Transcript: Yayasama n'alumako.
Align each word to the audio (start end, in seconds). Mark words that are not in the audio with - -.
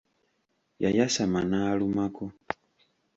Yayasama 0.83 1.39
n'alumako. 1.49 2.25